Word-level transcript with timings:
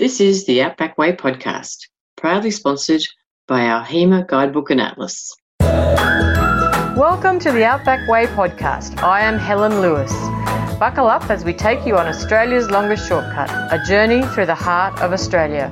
This 0.00 0.18
is 0.18 0.46
the 0.46 0.62
Outback 0.62 0.96
Way 0.96 1.12
podcast, 1.12 1.76
proudly 2.16 2.50
sponsored 2.50 3.02
by 3.46 3.66
our 3.66 3.84
HEMA 3.84 4.26
Guidebook 4.26 4.70
and 4.70 4.80
Atlas. 4.80 5.30
Welcome 6.96 7.38
to 7.40 7.52
the 7.52 7.64
Outback 7.64 8.08
Way 8.08 8.24
podcast. 8.24 9.02
I 9.02 9.20
am 9.20 9.36
Helen 9.36 9.82
Lewis. 9.82 10.10
Buckle 10.78 11.06
up 11.06 11.28
as 11.28 11.44
we 11.44 11.52
take 11.52 11.86
you 11.86 11.98
on 11.98 12.06
Australia's 12.06 12.70
longest 12.70 13.06
shortcut, 13.06 13.50
a 13.50 13.78
journey 13.86 14.22
through 14.28 14.46
the 14.46 14.54
heart 14.54 14.98
of 15.02 15.12
Australia. 15.12 15.68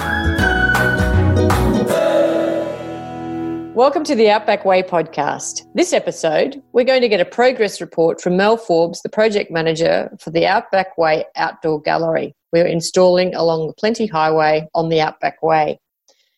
Welcome 3.79 4.03
to 4.07 4.17
the 4.17 4.29
Outback 4.29 4.65
Way 4.65 4.83
podcast. 4.83 5.65
This 5.73 5.93
episode, 5.93 6.61
we're 6.73 6.85
going 6.85 7.01
to 7.01 7.09
get 7.09 7.21
a 7.21 7.25
progress 7.25 7.81
report 7.81 8.21
from 8.21 8.37
Mel 8.37 8.57
Forbes, 8.57 9.03
the 9.03 9.09
project 9.09 9.53
manager 9.53 10.11
for 10.19 10.31
the 10.31 10.47
Outback 10.47 10.99
Way 10.99 11.25
Outdoor 11.37 11.81
Gallery. 11.81 12.35
We're 12.53 12.67
installing 12.67 13.37
along 13.37 13.69
the 13.69 13.75
Plenty 13.75 14.07
Highway 14.07 14.67
on 14.75 14.89
the 14.89 15.01
Outback 15.01 15.45
Way. 15.45 15.79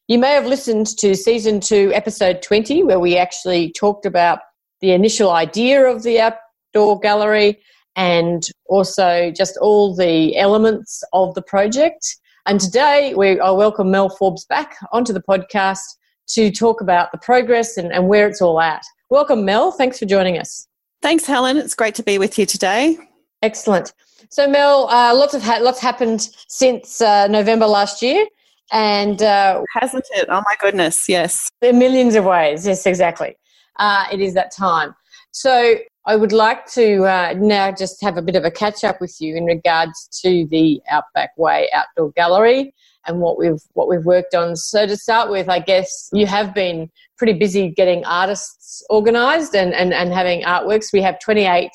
You 0.06 0.18
may 0.18 0.32
have 0.32 0.44
listened 0.44 0.88
to 0.98 1.14
season 1.14 1.60
two, 1.60 1.90
episode 1.94 2.42
20, 2.42 2.82
where 2.82 3.00
we 3.00 3.16
actually 3.16 3.72
talked 3.72 4.04
about 4.04 4.40
the 4.82 4.90
initial 4.90 5.30
idea 5.30 5.86
of 5.86 6.02
the 6.02 6.20
outdoor 6.20 7.00
gallery 7.00 7.58
and 7.96 8.46
also 8.66 9.32
just 9.34 9.56
all 9.62 9.96
the 9.96 10.36
elements 10.36 11.02
of 11.14 11.34
the 11.34 11.42
project. 11.42 12.18
And 12.44 12.60
today, 12.60 13.14
we, 13.16 13.40
I 13.40 13.50
welcome 13.50 13.90
Mel 13.90 14.10
Forbes 14.10 14.44
back 14.44 14.76
onto 14.92 15.14
the 15.14 15.22
podcast 15.22 15.86
to 16.34 16.50
talk 16.50 16.80
about 16.80 17.12
the 17.12 17.18
progress 17.18 17.76
and, 17.76 17.92
and 17.92 18.08
where 18.08 18.28
it's 18.28 18.40
all 18.40 18.60
at. 18.60 18.84
Welcome, 19.10 19.44
Mel. 19.44 19.72
Thanks 19.72 19.98
for 19.98 20.06
joining 20.06 20.38
us. 20.38 20.68
Thanks, 21.02 21.26
Helen. 21.26 21.56
It's 21.56 21.74
great 21.74 21.94
to 21.96 22.02
be 22.02 22.18
with 22.18 22.38
you 22.38 22.46
today. 22.46 22.98
Excellent. 23.42 23.92
So, 24.28 24.46
Mel, 24.46 24.88
uh, 24.90 25.14
lots 25.14 25.34
of 25.34 25.42
ha- 25.42 25.58
lots 25.60 25.80
happened 25.80 26.28
since 26.46 27.00
uh, 27.00 27.26
November 27.26 27.66
last 27.66 28.02
year, 28.02 28.26
and 28.70 29.22
uh, 29.22 29.62
hasn't 29.72 30.04
it? 30.12 30.26
Oh 30.28 30.42
my 30.44 30.54
goodness, 30.60 31.08
yes. 31.08 31.50
In 31.62 31.78
millions 31.78 32.14
of 32.14 32.24
ways, 32.24 32.66
yes, 32.66 32.86
exactly. 32.86 33.36
Uh, 33.78 34.04
it 34.12 34.20
is 34.20 34.34
that 34.34 34.52
time. 34.52 34.94
So, 35.32 35.76
I 36.06 36.16
would 36.16 36.32
like 36.32 36.66
to 36.72 37.04
uh, 37.04 37.34
now 37.36 37.72
just 37.72 38.02
have 38.02 38.16
a 38.16 38.22
bit 38.22 38.36
of 38.36 38.44
a 38.44 38.50
catch 38.50 38.84
up 38.84 39.00
with 39.00 39.20
you 39.20 39.36
in 39.36 39.46
regards 39.46 40.08
to 40.22 40.46
the 40.50 40.80
Outback 40.90 41.30
Way 41.36 41.70
Outdoor 41.72 42.12
Gallery 42.12 42.74
and 43.06 43.20
what 43.20 43.38
we've 43.38 43.62
what 43.72 43.88
we've 43.88 44.04
worked 44.04 44.34
on. 44.34 44.56
So 44.56 44.86
to 44.86 44.96
start 44.96 45.30
with, 45.30 45.48
I 45.48 45.58
guess 45.58 46.08
you 46.12 46.26
have 46.26 46.54
been 46.54 46.90
pretty 47.16 47.32
busy 47.34 47.68
getting 47.68 48.04
artists 48.04 48.82
organised 48.90 49.54
and, 49.54 49.74
and, 49.74 49.92
and 49.92 50.12
having 50.12 50.42
artworks. 50.42 50.92
We 50.92 51.02
have 51.02 51.18
28, 51.20 51.70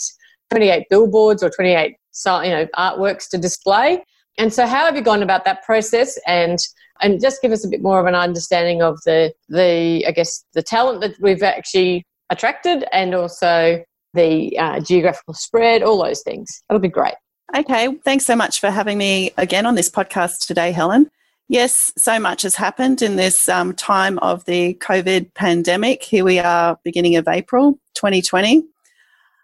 28 0.49 0.85
billboards 0.89 1.43
or 1.43 1.49
28 1.49 1.95
you 2.43 2.49
know 2.49 2.67
artworks 2.77 3.29
to 3.29 3.37
display. 3.37 4.03
And 4.37 4.53
so, 4.53 4.65
how 4.65 4.85
have 4.85 4.95
you 4.95 5.01
gone 5.01 5.23
about 5.23 5.45
that 5.45 5.63
process? 5.63 6.17
And 6.27 6.59
and 7.01 7.21
just 7.21 7.41
give 7.41 7.51
us 7.51 7.65
a 7.65 7.67
bit 7.67 7.81
more 7.81 7.99
of 7.99 8.05
an 8.05 8.15
understanding 8.15 8.81
of 8.81 8.99
the 9.05 9.33
the 9.49 10.05
I 10.07 10.11
guess 10.11 10.45
the 10.53 10.63
talent 10.63 11.01
that 11.01 11.15
we've 11.19 11.43
actually 11.43 12.05
attracted, 12.29 12.85
and 12.91 13.13
also 13.13 13.83
the 14.13 14.57
uh, 14.57 14.79
geographical 14.79 15.33
spread, 15.33 15.83
all 15.83 16.01
those 16.01 16.21
things. 16.21 16.63
That'll 16.67 16.79
be 16.79 16.87
great. 16.87 17.15
Okay, 17.55 17.93
thanks 18.03 18.25
so 18.25 18.35
much 18.35 18.59
for 18.59 18.71
having 18.71 18.97
me 18.97 19.31
again 19.37 19.65
on 19.65 19.75
this 19.75 19.89
podcast 19.89 20.47
today, 20.47 20.71
Helen. 20.71 21.11
Yes, 21.47 21.93
so 21.95 22.19
much 22.19 22.41
has 22.41 22.55
happened 22.55 23.03
in 23.03 23.17
this 23.17 23.47
um, 23.47 23.75
time 23.75 24.17
of 24.19 24.43
the 24.45 24.73
COVID 24.75 25.33
pandemic. 25.35 26.01
Here 26.01 26.25
we 26.25 26.39
are, 26.39 26.79
beginning 26.83 27.17
of 27.17 27.27
April 27.27 27.73
2020. 27.93 28.63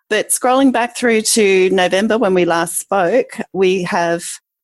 But 0.09 0.29
scrolling 0.29 0.73
back 0.73 0.97
through 0.97 1.21
to 1.21 1.69
November 1.69 2.17
when 2.17 2.33
we 2.33 2.43
last 2.43 2.79
spoke, 2.79 3.37
we 3.53 3.83
have, 3.83 4.23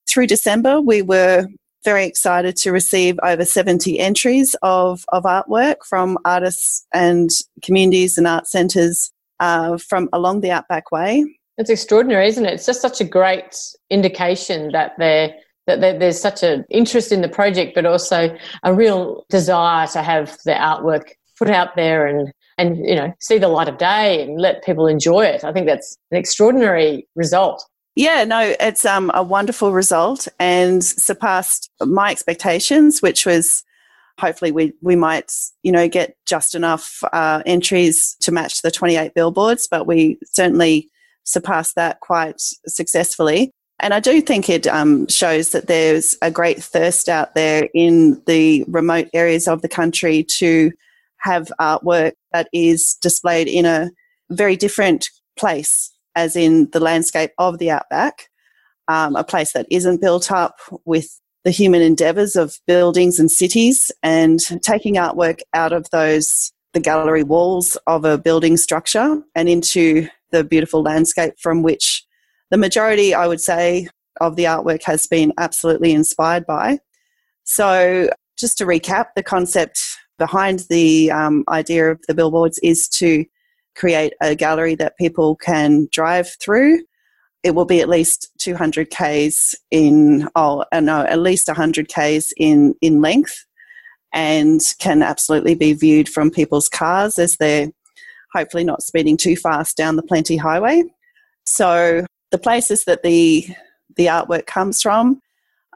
through 0.09 0.27
December, 0.27 0.81
we 0.81 1.03
were 1.03 1.47
very 1.85 2.05
excited 2.05 2.55
to 2.57 2.71
receive 2.71 3.19
over 3.23 3.45
70 3.45 3.99
entries 3.99 4.55
of, 4.63 5.05
of 5.09 5.23
artwork 5.23 5.85
from 5.87 6.17
artists 6.25 6.85
and 6.91 7.29
communities 7.61 8.17
and 8.17 8.27
art 8.27 8.47
centres 8.47 9.11
uh, 9.39 9.77
from 9.77 10.09
along 10.11 10.41
the 10.41 10.49
Outback 10.49 10.91
Way. 10.91 11.23
It's 11.59 11.69
extraordinary, 11.69 12.27
isn't 12.27 12.45
it? 12.45 12.53
It's 12.55 12.65
just 12.65 12.81
such 12.81 12.99
a 12.99 13.05
great 13.05 13.55
indication 13.89 14.71
that 14.71 14.93
they're 14.97 15.33
that 15.67 15.99
there's 15.99 16.19
such 16.19 16.43
an 16.43 16.65
interest 16.69 17.11
in 17.11 17.21
the 17.21 17.29
project, 17.29 17.75
but 17.75 17.85
also 17.85 18.35
a 18.63 18.73
real 18.73 19.25
desire 19.29 19.87
to 19.87 20.01
have 20.01 20.37
the 20.45 20.53
artwork 20.53 21.11
put 21.37 21.49
out 21.49 21.75
there 21.75 22.07
and 22.07 22.31
and 22.57 22.77
you 22.77 22.95
know 22.95 23.13
see 23.19 23.37
the 23.37 23.47
light 23.47 23.69
of 23.69 23.77
day 23.77 24.23
and 24.23 24.41
let 24.41 24.63
people 24.63 24.87
enjoy 24.87 25.25
it. 25.25 25.43
I 25.43 25.53
think 25.53 25.67
that's 25.67 25.97
an 26.11 26.17
extraordinary 26.17 27.07
result. 27.15 27.63
Yeah, 27.95 28.23
no, 28.25 28.55
it's 28.59 28.85
um, 28.85 29.11
a 29.13 29.23
wonderful 29.23 29.73
result 29.73 30.27
and 30.39 30.83
surpassed 30.83 31.71
my 31.81 32.11
expectations, 32.11 33.01
which 33.01 33.25
was 33.25 33.63
hopefully 34.19 34.51
we 34.51 34.73
we 34.81 34.95
might 34.95 35.31
you 35.63 35.71
know 35.71 35.87
get 35.87 36.15
just 36.25 36.55
enough 36.55 37.03
uh, 37.13 37.43
entries 37.45 38.15
to 38.21 38.31
match 38.31 38.61
the 38.61 38.71
28 38.71 39.13
billboards, 39.13 39.67
but 39.69 39.85
we 39.85 40.17
certainly 40.25 40.89
surpassed 41.23 41.75
that 41.75 41.99
quite 41.99 42.39
successfully. 42.67 43.51
And 43.79 43.93
I 43.93 43.99
do 43.99 44.21
think 44.21 44.49
it 44.49 44.65
um, 44.65 45.07
shows 45.07 45.49
that 45.49 45.67
there's 45.67 46.15
a 46.21 46.31
great 46.31 46.63
thirst 46.63 47.09
out 47.09 47.35
there 47.35 47.69
in 47.73 48.21
the 48.25 48.65
remote 48.67 49.07
areas 49.13 49.47
of 49.47 49.61
the 49.61 49.69
country 49.69 50.23
to 50.37 50.71
have 51.17 51.51
artwork 51.59 52.13
that 52.31 52.49
is 52.53 52.97
displayed 53.01 53.47
in 53.47 53.65
a 53.65 53.91
very 54.29 54.55
different 54.55 55.09
place, 55.37 55.93
as 56.15 56.35
in 56.35 56.69
the 56.71 56.79
landscape 56.79 57.31
of 57.37 57.59
the 57.59 57.69
outback, 57.69 58.29
um, 58.87 59.15
a 59.15 59.23
place 59.23 59.53
that 59.53 59.67
isn't 59.69 60.01
built 60.01 60.31
up 60.31 60.59
with 60.85 61.19
the 61.43 61.51
human 61.51 61.81
endeavours 61.81 62.35
of 62.35 62.59
buildings 62.65 63.19
and 63.19 63.31
cities, 63.31 63.91
and 64.01 64.39
taking 64.63 64.95
artwork 64.95 65.39
out 65.53 65.71
of 65.71 65.89
those 65.91 66.51
the 66.73 66.79
gallery 66.79 67.23
walls 67.23 67.77
of 67.87 68.05
a 68.05 68.17
building 68.17 68.57
structure 68.57 69.21
and 69.33 69.47
into 69.47 70.07
the 70.31 70.43
beautiful 70.43 70.81
landscape 70.83 71.33
from 71.39 71.63
which 71.63 72.03
the 72.51 72.57
majority, 72.57 73.13
I 73.13 73.27
would 73.27 73.41
say, 73.41 73.87
of 74.21 74.35
the 74.35 74.45
artwork 74.45 74.83
has 74.83 75.05
been 75.05 75.33
absolutely 75.37 75.91
inspired 75.91 76.45
by. 76.45 76.79
So, 77.43 78.09
just 78.37 78.57
to 78.59 78.65
recap, 78.65 79.07
the 79.15 79.23
concept 79.23 79.79
behind 80.17 80.65
the 80.69 81.11
um, 81.11 81.43
idea 81.49 81.91
of 81.91 81.99
the 82.07 82.13
billboards 82.13 82.59
is 82.63 82.87
to 82.87 83.25
create 83.75 84.13
a 84.21 84.35
gallery 84.35 84.75
that 84.75 84.97
people 84.97 85.35
can 85.35 85.87
drive 85.91 86.29
through. 86.41 86.81
It 87.43 87.51
will 87.51 87.65
be 87.65 87.79
at 87.79 87.89
least 87.89 88.29
200 88.39 88.89
k's 88.89 89.55
in, 89.71 90.27
oh 90.35 90.65
uh, 90.71 90.79
no, 90.79 91.01
at 91.01 91.19
least 91.19 91.47
100 91.47 91.87
k's 91.87 92.33
in 92.37 92.75
in 92.81 93.01
length, 93.01 93.45
and 94.13 94.61
can 94.79 95.03
absolutely 95.03 95.55
be 95.55 95.73
viewed 95.73 96.09
from 96.09 96.31
people's 96.31 96.69
cars 96.69 97.19
as 97.19 97.37
they're 97.37 97.69
hopefully 98.33 98.63
not 98.63 98.81
speeding 98.81 99.17
too 99.17 99.35
fast 99.35 99.77
down 99.77 99.95
the 99.95 100.03
Plenty 100.03 100.37
Highway. 100.37 100.83
So 101.45 102.05
the 102.31 102.37
places 102.37 102.85
that 102.85 103.03
the 103.03 103.47
the 103.95 104.07
artwork 104.07 104.45
comes 104.45 104.81
from 104.81 105.21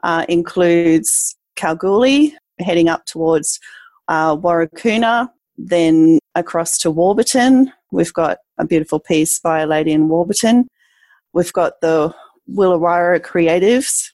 uh, 0.02 0.24
includes 0.28 1.36
Kalgoorlie, 1.56 2.36
heading 2.60 2.88
up 2.88 3.04
towards 3.06 3.58
uh, 4.08 4.36
then 5.58 6.18
across 6.34 6.78
to 6.78 6.90
Warburton. 6.90 7.72
We've 7.90 8.12
got 8.12 8.38
a 8.58 8.66
beautiful 8.66 9.00
piece 9.00 9.38
by 9.38 9.60
a 9.60 9.66
lady 9.66 9.92
in 9.92 10.08
Warburton. 10.08 10.66
We've 11.32 11.52
got 11.52 11.80
the 11.80 12.14
Wilurarra 12.50 13.20
Creatives, 13.20 14.10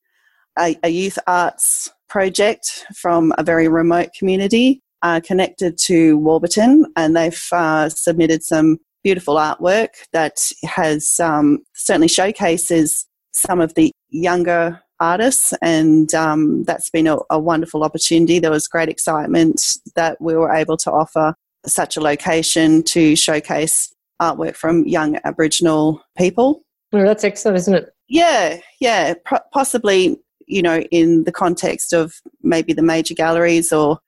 a, 0.59 0.77
a 0.83 0.89
youth 0.89 1.19
arts 1.27 1.91
project 2.09 2.87
from 2.95 3.33
a 3.39 3.43
very 3.43 3.69
remote 3.69 4.11
community 4.19 4.83
uh, 5.03 5.21
connected 5.21 5.79
to 5.79 6.19
Warburton, 6.19 6.87
and 6.97 7.17
they've 7.17 7.47
uh, 7.53 7.89
submitted 7.89 8.43
some 8.43 8.79
beautiful 9.03 9.37
artwork 9.37 9.89
that 10.13 10.39
has 10.65 11.19
um, 11.21 11.61
certainly 11.75 12.09
showcases 12.09 13.07
some 13.33 13.61
of 13.61 13.75
the 13.75 13.93
younger 14.11 14.81
artists, 15.01 15.53
and 15.63 16.13
um, 16.15 16.65
that's 16.65 16.91
been 16.91 17.07
a, 17.07 17.19
a, 17.31 17.39
wonderful 17.39 17.85
opportunity. 17.85 18.39
There 18.39 18.51
was 18.51 18.67
great 18.67 18.89
excitement 18.89 19.63
that 19.95 20.21
we 20.21 20.35
were 20.35 20.53
able 20.53 20.77
to 20.79 20.91
offer 20.91 21.35
such 21.67 21.97
a 21.97 22.01
location 22.01 22.83
to 22.83 23.15
showcase 23.15 23.93
artwork 24.21 24.57
from 24.57 24.87
young 24.87 25.19
Aboriginal 25.25 26.03
people. 26.17 26.63
Well, 26.93 27.05
that's 27.05 27.25
excellent, 27.25 27.59
isn't 27.59 27.75
it? 27.75 27.93
Yeah, 28.09 28.59
yeah, 28.81 29.15
possibly, 29.53 30.17
you 30.47 30.63
know, 30.63 30.81
in 30.91 31.25
the 31.25 31.33
context 31.33 31.93
of 31.93 32.15
maybe 32.43 32.73
the 32.73 32.83
major 32.83 33.15
galleries 33.15 33.71
or 33.71 33.99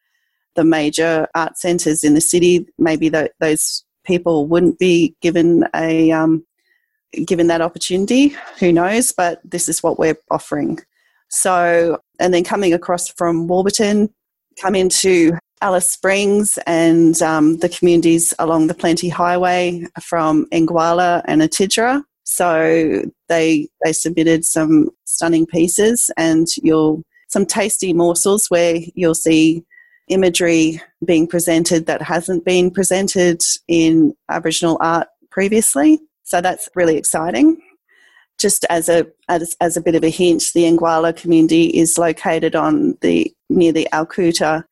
the 0.57 0.65
major 0.65 1.29
art 1.35 1.59
centres 1.59 2.03
in 2.03 2.15
the 2.15 2.21
city, 2.21 2.67
maybe 2.79 3.09
the, 3.09 3.31
those 3.41 3.85
people 4.11 4.47
wouldn't 4.47 4.79
be 4.79 5.15
given 5.21 5.65
a 5.75 6.11
um, 6.11 6.45
given 7.27 7.47
that 7.49 7.61
opportunity. 7.61 8.35
Who 8.59 8.73
knows? 8.73 9.13
But 9.13 9.41
this 9.45 9.69
is 9.69 9.83
what 9.83 9.99
we're 9.99 10.19
offering. 10.31 10.79
So, 11.29 11.99
and 12.19 12.35
then 12.35 12.45
coming 12.45 12.75
across 12.75 13.09
from 13.09 13.47
Warburton, 13.47 14.13
come 14.61 14.75
into 14.75 15.39
Alice 15.63 15.91
Springs 15.91 16.59
and 16.67 17.21
um, 17.23 17.59
the 17.59 17.69
communities 17.69 18.35
along 18.39 18.67
the 18.67 18.75
Plenty 18.75 19.09
Highway 19.09 19.87
from 20.03 20.47
Engawala 20.53 21.23
and 21.27 21.43
Atitjere. 21.43 22.03
So 22.25 23.03
they 23.29 23.69
they 23.85 23.93
submitted 23.93 24.45
some 24.45 24.91
stunning 25.05 25.47
pieces, 25.47 26.11
and 26.17 26.47
you'll 26.63 27.03
some 27.29 27.47
tasty 27.47 27.93
morsels 27.93 28.47
where 28.49 28.79
you'll 28.95 29.15
see 29.15 29.65
imagery 30.11 30.81
being 31.05 31.27
presented 31.27 31.87
that 31.87 32.03
hasn't 32.03 32.45
been 32.45 32.71
presented 32.71 33.41
in 33.69 34.15
Aboriginal 34.29 34.77
art 34.81 35.09
previously. 35.31 36.01
So 36.25 36.41
that's 36.41 36.69
really 36.75 36.97
exciting. 36.97 37.61
Just 38.39 38.65
as 38.71 38.89
a 38.89 39.07
as, 39.29 39.57
as 39.61 39.77
a 39.77 39.81
bit 39.81 39.95
of 39.95 40.05
a 40.05 40.09
hint, 40.09 40.45
the 40.55 40.65
Engawala 40.65 41.15
community 41.17 41.67
is 41.67 41.99
located 41.99 42.55
on 42.57 42.97
the 43.01 43.33
near 43.49 43.73
the 43.73 43.89
Alcoota 43.93 44.65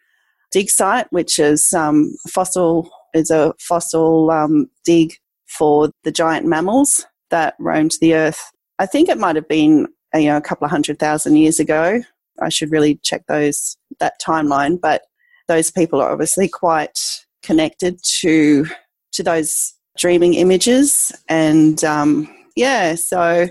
dig 0.51 0.71
site, 0.71 1.07
which 1.11 1.39
is 1.39 1.73
um, 1.75 2.15
fossil 2.29 2.91
is 3.15 3.31
a 3.31 3.55
fossil 3.59 4.31
um, 4.31 4.71
dig 4.85 5.15
for 5.47 5.91
the 6.05 6.13
giant 6.13 6.47
mammals 6.47 7.05
that 7.31 7.55
roamed 7.59 7.93
the 8.01 8.15
earth. 8.15 8.51
I 8.79 8.87
think 8.87 9.09
it 9.09 9.19
might 9.19 9.37
have 9.37 9.49
been 9.49 9.87
you 10.15 10.27
know 10.27 10.37
a 10.37 10.43
couple 10.43 10.65
of 10.65 10.71
hundred 10.71 10.99
thousand 10.99 11.37
years 11.37 11.61
ago. 11.61 12.03
I 12.41 12.49
should 12.49 12.71
really 12.71 12.97
check 13.03 13.27
those 13.27 13.77
that 14.01 14.21
timeline, 14.21 14.81
but 14.81 15.03
those 15.49 15.71
people 15.71 16.01
are 16.01 16.11
obviously 16.11 16.49
quite 16.49 16.99
connected 17.43 17.99
to 18.21 18.67
to 19.13 19.23
those 19.23 19.75
dreaming 19.97 20.35
images, 20.35 21.13
and 21.29 21.83
um, 21.85 22.29
yeah, 22.57 22.95
so 22.95 23.49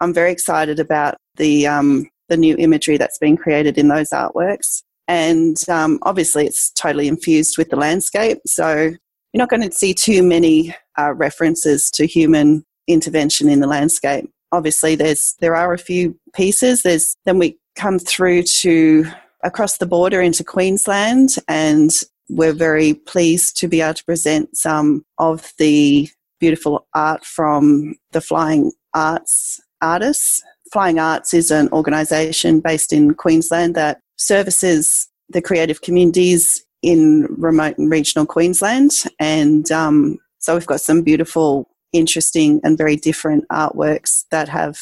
I'm 0.00 0.14
very 0.14 0.32
excited 0.32 0.80
about 0.80 1.16
the 1.36 1.66
um, 1.66 2.08
the 2.28 2.36
new 2.36 2.56
imagery 2.58 2.96
that's 2.96 3.18
been 3.18 3.36
created 3.36 3.78
in 3.78 3.88
those 3.88 4.10
artworks. 4.10 4.82
And 5.08 5.56
um, 5.68 5.98
obviously, 6.02 6.46
it's 6.46 6.70
totally 6.70 7.08
infused 7.08 7.58
with 7.58 7.70
the 7.70 7.76
landscape. 7.76 8.38
So 8.46 8.92
you're 9.32 9.38
not 9.38 9.50
going 9.50 9.68
to 9.68 9.76
see 9.76 9.92
too 9.92 10.22
many 10.22 10.74
uh, 10.98 11.12
references 11.14 11.90
to 11.92 12.06
human 12.06 12.64
intervention 12.86 13.48
in 13.48 13.60
the 13.60 13.66
landscape. 13.66 14.30
Obviously, 14.52 14.94
there's 14.94 15.34
there 15.40 15.56
are 15.56 15.72
a 15.72 15.78
few 15.78 16.18
pieces. 16.34 16.82
There's 16.82 17.16
then 17.24 17.38
we 17.38 17.58
come 17.76 17.98
through 17.98 18.44
to 18.60 19.06
across 19.42 19.78
the 19.78 19.86
border 19.86 20.20
into 20.20 20.44
Queensland, 20.44 21.36
and 21.48 21.90
we're 22.28 22.52
very 22.52 22.94
pleased 22.94 23.56
to 23.58 23.68
be 23.68 23.80
able 23.80 23.94
to 23.94 24.04
present 24.04 24.56
some 24.56 25.04
of 25.18 25.52
the 25.58 26.08
beautiful 26.38 26.86
art 26.94 27.24
from 27.24 27.94
the 28.12 28.20
Flying 28.20 28.72
Arts 28.94 29.60
artists. 29.82 30.42
Flying 30.72 30.98
Arts 30.98 31.34
is 31.34 31.50
an 31.50 31.68
organisation 31.72 32.60
based 32.60 32.92
in 32.92 33.14
Queensland 33.14 33.74
that 33.74 34.00
services 34.16 35.08
the 35.28 35.42
creative 35.42 35.80
communities 35.80 36.64
in 36.82 37.26
remote 37.38 37.78
and 37.78 37.90
regional 37.90 38.26
Queensland. 38.26 38.92
And 39.18 39.70
um, 39.72 40.18
so 40.38 40.54
we've 40.54 40.66
got 40.66 40.80
some 40.80 41.02
beautiful, 41.02 41.68
interesting, 41.92 42.60
and 42.62 42.78
very 42.78 42.96
different 42.96 43.44
artworks 43.48 44.24
that 44.30 44.48
have 44.48 44.78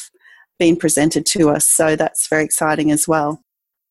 been 0.59 0.75
presented 0.75 1.25
to 1.25 1.49
us. 1.49 1.67
So 1.67 1.95
that's 1.95 2.27
very 2.27 2.43
exciting 2.43 2.91
as 2.91 3.07
well. 3.07 3.41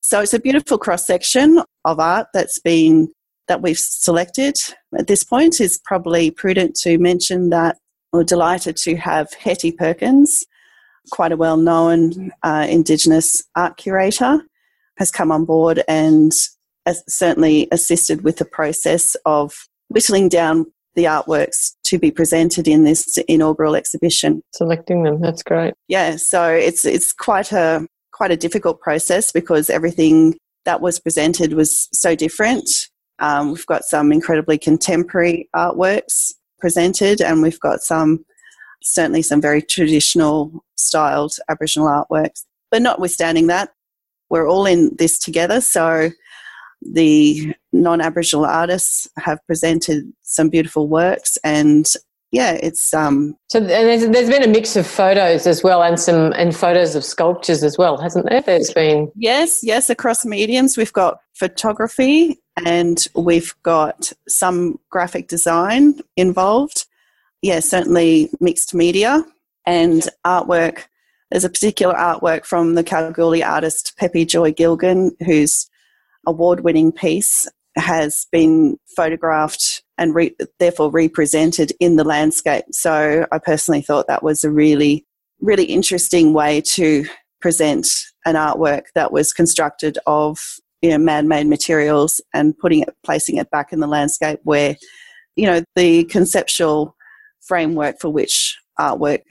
So 0.08 0.22
it's 0.22 0.32
a 0.32 0.40
beautiful 0.40 0.78
cross 0.78 1.06
section 1.06 1.62
of 1.84 2.00
art 2.00 2.28
that's 2.32 2.58
been 2.58 3.12
that 3.46 3.60
we've 3.60 3.78
selected. 3.78 4.56
At 4.98 5.06
this 5.06 5.22
point, 5.22 5.60
it's 5.60 5.76
probably 5.76 6.30
prudent 6.30 6.76
to 6.76 6.96
mention 6.96 7.50
that 7.50 7.76
we're 8.10 8.24
delighted 8.24 8.78
to 8.78 8.96
have 8.96 9.28
Hetti 9.32 9.76
Perkins, 9.76 10.46
quite 11.10 11.30
a 11.30 11.36
well 11.36 11.58
known 11.58 12.30
uh, 12.42 12.66
Indigenous 12.70 13.42
art 13.54 13.76
curator, 13.76 14.40
has 14.96 15.10
come 15.10 15.30
on 15.30 15.44
board 15.44 15.82
and 15.86 16.32
has 16.86 17.04
certainly 17.06 17.68
assisted 17.70 18.24
with 18.24 18.38
the 18.38 18.46
process 18.46 19.14
of 19.26 19.68
whittling 19.88 20.30
down 20.30 20.64
the 20.94 21.04
artworks 21.04 21.74
to 21.84 21.98
be 21.98 22.10
presented 22.10 22.66
in 22.66 22.84
this 22.84 23.18
inaugural 23.28 23.76
exhibition. 23.76 24.40
Selecting 24.54 25.02
them, 25.02 25.20
that's 25.20 25.42
great. 25.42 25.74
Yeah, 25.86 26.16
so 26.16 26.48
it's 26.48 26.86
it's 26.86 27.12
quite 27.12 27.52
a 27.52 27.86
quite 28.18 28.30
a 28.32 28.36
difficult 28.36 28.80
process 28.80 29.32
because 29.32 29.70
everything 29.70 30.36
that 30.64 30.80
was 30.80 30.98
presented 30.98 31.54
was 31.54 31.88
so 31.92 32.14
different. 32.16 32.68
Um, 33.20 33.52
we've 33.52 33.66
got 33.66 33.84
some 33.84 34.12
incredibly 34.12 34.58
contemporary 34.58 35.48
artworks 35.54 36.32
presented, 36.58 37.22
and 37.22 37.40
we've 37.42 37.60
got 37.60 37.80
some 37.80 38.24
certainly 38.82 39.22
some 39.22 39.40
very 39.40 39.62
traditional 39.62 40.64
styled 40.76 41.34
Aboriginal 41.48 41.88
artworks. 41.88 42.44
But 42.70 42.82
notwithstanding 42.82 43.46
that, 43.46 43.70
we're 44.30 44.48
all 44.48 44.66
in 44.66 44.94
this 44.98 45.18
together. 45.18 45.60
So 45.60 46.10
the 46.82 47.54
non 47.72 48.00
Aboriginal 48.00 48.44
artists 48.44 49.08
have 49.16 49.38
presented 49.46 50.12
some 50.22 50.48
beautiful 50.48 50.88
works 50.88 51.38
and 51.44 51.86
yeah, 52.30 52.52
it's 52.52 52.92
um. 52.92 53.36
So 53.48 53.60
and 53.60 53.68
there's, 53.68 54.06
there's 54.08 54.28
been 54.28 54.42
a 54.42 54.48
mix 54.48 54.76
of 54.76 54.86
photos 54.86 55.46
as 55.46 55.62
well, 55.62 55.82
and 55.82 55.98
some 55.98 56.32
and 56.34 56.54
photos 56.54 56.94
of 56.94 57.04
sculptures 57.04 57.62
as 57.62 57.78
well, 57.78 57.96
hasn't 57.96 58.28
there? 58.28 58.42
There's 58.42 58.72
been 58.72 59.10
yes, 59.14 59.60
yes, 59.62 59.90
across 59.90 60.24
mediums. 60.24 60.76
We've 60.76 60.92
got 60.92 61.20
photography 61.34 62.40
and 62.66 63.06
we've 63.14 63.54
got 63.62 64.12
some 64.28 64.78
graphic 64.90 65.28
design 65.28 66.00
involved. 66.16 66.86
Yeah, 67.42 67.60
certainly 67.60 68.30
mixed 68.40 68.74
media 68.74 69.24
and 69.64 70.08
artwork 70.26 70.86
there's 71.30 71.44
a 71.44 71.50
particular 71.50 71.94
artwork 71.94 72.44
from 72.44 72.74
the 72.74 72.82
Kalgoorlie 72.82 73.42
artist 73.42 73.94
Pepe 73.98 74.24
Joy 74.24 74.52
Gilgan, 74.52 75.14
whose 75.24 75.68
award 76.26 76.60
winning 76.60 76.90
piece 76.90 77.46
has 77.76 78.26
been 78.32 78.78
photographed 78.96 79.82
and 79.98 80.14
re- 80.14 80.36
therefore 80.58 80.90
represented 80.90 81.72
in 81.80 81.96
the 81.96 82.04
landscape. 82.04 82.64
So 82.70 83.26
I 83.30 83.38
personally 83.38 83.82
thought 83.82 84.06
that 84.06 84.22
was 84.22 84.44
a 84.44 84.50
really, 84.50 85.04
really 85.40 85.64
interesting 85.64 86.32
way 86.32 86.60
to 86.62 87.04
present 87.40 87.88
an 88.24 88.34
artwork 88.34 88.84
that 88.94 89.12
was 89.12 89.32
constructed 89.32 89.98
of 90.06 90.38
you 90.82 90.90
know 90.90 90.98
man-made 90.98 91.46
materials 91.46 92.20
and 92.32 92.56
putting 92.58 92.82
it 92.82 92.88
placing 93.04 93.36
it 93.36 93.50
back 93.50 93.72
in 93.72 93.80
the 93.80 93.86
landscape 93.86 94.38
where 94.44 94.76
you 95.36 95.46
know 95.46 95.62
the 95.76 96.04
conceptual 96.04 96.94
framework 97.40 98.00
for 98.00 98.10
which 98.10 98.56
artwork 98.78 99.22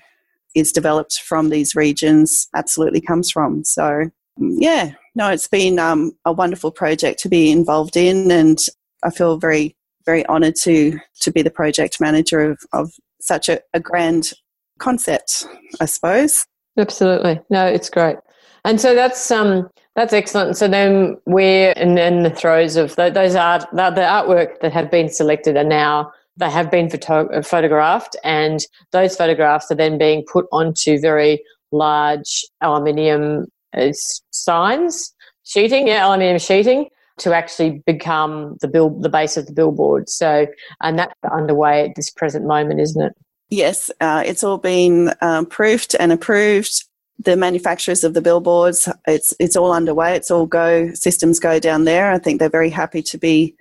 is 0.58 0.72
developed 0.72 1.22
from 1.22 1.50
these 1.50 1.76
regions 1.76 2.48
absolutely 2.56 3.00
comes 3.00 3.30
from. 3.30 3.64
So, 3.64 4.10
yeah, 4.40 4.94
no, 5.16 5.30
it's 5.30 5.48
been 5.48 5.78
um, 5.78 6.14
a 6.26 6.34
wonderful 6.34 6.72
project 6.72 7.20
to 7.22 7.30
be 7.30 7.52
involved 7.52 7.96
in, 7.96 8.32
and 8.32 8.58
I 9.04 9.12
feel 9.12 9.38
very, 9.38 9.77
very 10.08 10.26
honoured 10.28 10.56
to 10.56 10.98
to 11.20 11.32
be 11.32 11.44
the 11.44 11.52
project 11.52 12.02
manager 12.02 12.40
of, 12.42 12.60
of 12.74 12.92
such 13.20 13.50
a, 13.50 13.60
a 13.74 13.80
grand 13.80 14.32
concept, 14.80 15.46
I 15.80 15.86
suppose. 15.86 16.46
Absolutely, 16.78 17.40
no, 17.52 17.68
it's 17.68 17.92
great, 17.92 18.18
and 18.66 18.82
so 18.82 18.96
that's 18.96 19.30
um 19.30 19.70
that's 19.96 20.14
excellent. 20.14 20.58
So 20.58 20.68
then 20.68 21.18
we're 21.26 21.72
in, 21.72 21.98
in 21.98 22.24
the 22.24 22.30
throes 22.30 22.76
of 22.76 22.96
those 22.96 23.36
art 23.36 23.66
the, 23.74 24.08
artwork 24.18 24.60
that 24.62 24.74
have 24.74 24.90
been 24.90 25.10
selected 25.10 25.58
are 25.58 25.64
now 25.64 26.12
they 26.38 26.50
have 26.50 26.72
been 26.72 26.90
photo- 26.90 27.42
photographed, 27.42 28.16
and 28.24 28.62
those 28.92 29.16
photographs 29.16 29.70
are 29.72 29.76
then 29.76 29.98
being 29.98 30.24
put 30.32 30.46
onto 30.52 31.00
very 31.00 31.44
large 31.72 32.46
aluminium 32.62 33.48
uh, 33.76 33.90
signs, 34.32 35.14
sheeting, 35.44 35.88
yeah, 35.88 36.08
aluminium 36.08 36.40
sheeting 36.40 36.90
to 37.18 37.34
actually 37.34 37.82
become 37.86 38.58
the 38.62 38.68
bill, 38.68 38.90
the 38.90 39.10
base 39.10 39.38
of 39.38 39.48
the 39.48 39.54
billboard. 39.54 40.10
So, 40.10 40.48
and 40.82 41.00
that's 41.00 41.14
underway 41.32 41.90
at 41.90 41.96
this 41.96 42.12
present 42.12 42.46
moment, 42.46 42.80
isn't 42.80 43.02
it? 43.02 43.14
Yes, 43.50 43.90
uh, 44.02 44.24
it's 44.26 44.44
all 44.44 44.58
been 44.58 45.14
um, 45.22 45.46
proofed 45.46 45.96
and 46.00 46.12
approved. 46.12 46.84
The 47.20 47.36
manufacturers 47.36 48.04
of 48.04 48.14
the 48.14 48.22
billboards, 48.22 48.88
it's 49.08 49.34
it's 49.40 49.56
all 49.56 49.72
underway. 49.72 50.16
It's 50.16 50.30
all 50.30 50.46
go 50.46 50.94
systems 50.94 51.40
go 51.40 51.60
down 51.60 51.86
there. 51.86 52.12
I 52.12 52.20
think 52.20 52.40
they're 52.40 52.50
very 52.50 52.70
happy 52.70 53.02
to 53.04 53.18
be 53.18 53.56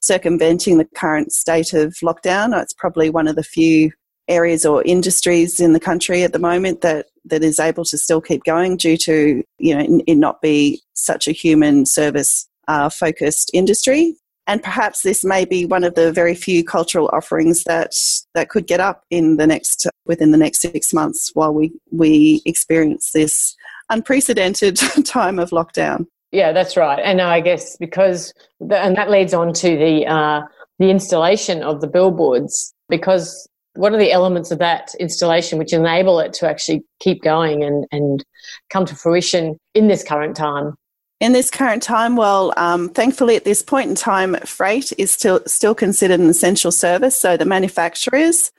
circumventing 0.00 0.78
the 0.78 0.88
current 0.94 1.32
state 1.32 1.72
of 1.72 1.94
lockdown. 2.02 2.60
It's 2.60 2.72
probably 2.72 3.10
one 3.10 3.26
of 3.26 3.34
the 3.34 3.42
few 3.42 3.90
areas 4.28 4.64
or 4.64 4.82
industries 4.84 5.58
in 5.58 5.72
the 5.72 5.80
country 5.80 6.22
at 6.22 6.32
the 6.32 6.38
moment 6.38 6.82
that 6.82 7.06
that 7.24 7.42
is 7.42 7.58
able 7.58 7.84
to 7.84 7.98
still 7.98 8.20
keep 8.20 8.44
going 8.44 8.76
due 8.76 8.96
to 8.96 9.42
you 9.58 9.74
know 9.74 10.02
it 10.06 10.14
not 10.14 10.40
be 10.40 10.80
such 10.94 11.26
a 11.26 11.32
human 11.32 11.84
service 11.84 12.46
uh, 12.68 12.88
focused 12.88 13.50
industry 13.52 14.14
and 14.46 14.62
perhaps 14.62 15.02
this 15.02 15.24
may 15.24 15.44
be 15.44 15.66
one 15.66 15.84
of 15.84 15.94
the 15.94 16.12
very 16.12 16.34
few 16.34 16.64
cultural 16.64 17.08
offerings 17.12 17.64
that 17.64 17.92
that 18.34 18.48
could 18.48 18.66
get 18.66 18.80
up 18.80 19.04
in 19.10 19.36
the 19.36 19.46
next 19.46 19.86
within 20.06 20.30
the 20.30 20.38
next 20.38 20.60
six 20.60 20.92
months 20.92 21.30
while 21.34 21.52
we 21.52 21.72
we 21.90 22.42
experience 22.46 23.10
this 23.12 23.54
unprecedented 23.90 24.76
time 25.04 25.38
of 25.38 25.50
lockdown 25.50 26.06
yeah, 26.32 26.52
that's 26.52 26.76
right. 26.76 27.00
And 27.02 27.20
I 27.20 27.40
guess 27.40 27.76
because, 27.76 28.32
the, 28.60 28.78
and 28.78 28.96
that 28.96 29.10
leads 29.10 29.34
on 29.34 29.52
to 29.54 29.76
the, 29.76 30.06
uh, 30.06 30.42
the 30.78 30.90
installation 30.90 31.62
of 31.62 31.80
the 31.80 31.88
billboards, 31.88 32.72
because 32.88 33.48
what 33.74 33.92
are 33.92 33.98
the 33.98 34.12
elements 34.12 34.50
of 34.50 34.58
that 34.58 34.94
installation 35.00 35.58
which 35.58 35.72
enable 35.72 36.20
it 36.20 36.32
to 36.34 36.48
actually 36.48 36.84
keep 37.00 37.22
going 37.22 37.64
and, 37.64 37.86
and 37.90 38.24
come 38.68 38.84
to 38.86 38.94
fruition 38.94 39.58
in 39.74 39.88
this 39.88 40.04
current 40.04 40.36
time? 40.36 40.74
In 41.20 41.32
this 41.32 41.50
current 41.50 41.82
time, 41.82 42.16
well, 42.16 42.52
um, 42.56 42.88
thankfully 42.88 43.36
at 43.36 43.44
this 43.44 43.62
point 43.62 43.90
in 43.90 43.94
time, 43.94 44.34
freight 44.46 44.92
is 44.98 45.10
still 45.10 45.40
still 45.46 45.74
considered 45.74 46.20
an 46.20 46.30
essential 46.30 46.72
service. 46.72 47.20
So 47.20 47.36
the 47.36 47.44
manufacturers 47.44 48.50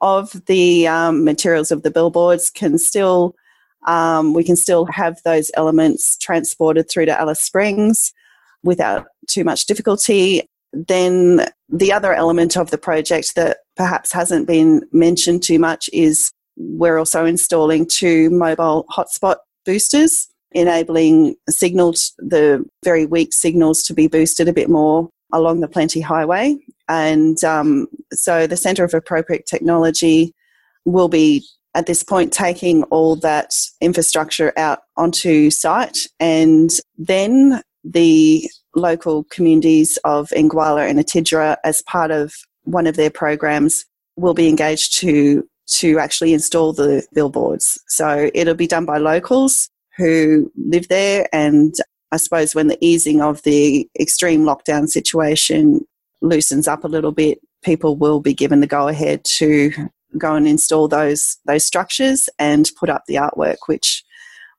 of 0.00 0.44
the 0.46 0.86
um, 0.86 1.24
materials 1.24 1.70
of 1.70 1.82
the 1.82 1.90
billboards 1.90 2.50
can 2.50 2.78
still 2.78 3.34
Um, 3.86 4.32
we 4.32 4.44
can 4.44 4.56
still 4.56 4.86
have 4.86 5.20
those 5.24 5.50
elements 5.56 6.16
transported 6.16 6.88
through 6.88 7.06
to 7.06 7.20
Alice 7.20 7.42
Springs 7.42 8.14
without 8.62 9.04
too 9.28 9.44
much 9.44 9.66
difficulty. 9.66 10.48
Then 10.72 11.46
the 11.68 11.92
other 11.92 12.14
element 12.14 12.56
of 12.56 12.70
the 12.70 12.78
project 12.78 13.34
that 13.34 13.58
perhaps 13.76 14.12
hasn't 14.12 14.46
been 14.46 14.82
mentioned 14.90 15.42
too 15.42 15.58
much 15.58 15.90
is 15.92 16.32
we're 16.56 16.98
also 16.98 17.26
installing 17.26 17.86
two 17.86 18.30
mobile 18.30 18.86
hotspot 18.90 19.36
boosters, 19.66 20.28
enabling 20.54 21.34
signals, 21.48 22.14
the 22.18 22.64
very 22.84 23.06
weak 23.06 23.32
signals 23.32 23.82
to 23.82 23.94
be 23.94 24.06
boosted 24.06 24.48
a 24.48 24.52
bit 24.52 24.70
more 24.70 25.10
along 25.32 25.60
the 25.60 25.68
Plenty 25.68 26.00
Highway. 26.00 26.56
And 26.88 27.42
um, 27.44 27.88
so 28.12 28.46
the 28.46 28.56
Centre 28.56 28.84
of 28.84 28.94
Appropriate 28.94 29.46
Technology 29.46 30.32
will 30.84 31.08
be 31.08 31.44
at 31.74 31.86
this 31.86 32.04
point 32.04 32.32
taking 32.32 32.84
all 32.84 33.16
that 33.16 33.50
infrastructure 33.80 34.52
out 34.56 34.80
onto 34.96 35.50
site 35.50 35.98
and 36.20 36.70
then 36.96 37.60
the 37.82 38.48
local 38.76 39.24
communities 39.24 39.98
of 40.04 40.28
Engawala 40.30 40.88
and 40.88 40.98
Atitjere 40.98 41.56
as 41.64 41.82
part 41.82 42.10
of 42.10 42.32
one 42.62 42.86
of 42.86 42.96
their 42.96 43.10
programs 43.10 43.84
will 44.16 44.34
be 44.34 44.48
engaged 44.48 44.98
to 45.00 45.46
to 45.66 45.98
actually 45.98 46.34
install 46.34 46.74
the 46.74 47.06
billboards. 47.14 47.80
So 47.88 48.30
it'll 48.34 48.54
be 48.54 48.66
done 48.66 48.84
by 48.84 48.98
locals 48.98 49.70
who 49.96 50.50
live 50.56 50.88
there 50.88 51.28
and 51.32 51.74
I 52.14 52.16
suppose 52.16 52.54
when 52.54 52.68
the 52.68 52.78
easing 52.80 53.20
of 53.20 53.42
the 53.42 53.88
extreme 53.98 54.44
lockdown 54.44 54.88
situation 54.88 55.84
loosens 56.22 56.68
up 56.68 56.84
a 56.84 56.88
little 56.88 57.10
bit, 57.10 57.40
people 57.64 57.96
will 57.96 58.20
be 58.20 58.32
given 58.32 58.60
the 58.60 58.68
go 58.68 58.86
ahead 58.86 59.24
to 59.24 59.72
go 60.16 60.36
and 60.36 60.46
install 60.46 60.86
those 60.86 61.38
those 61.46 61.64
structures 61.66 62.28
and 62.38 62.70
put 62.78 62.88
up 62.88 63.02
the 63.08 63.16
artwork, 63.16 63.56
which 63.66 64.04